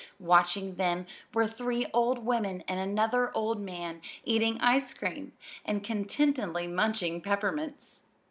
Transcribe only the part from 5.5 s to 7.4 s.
and contentedly munching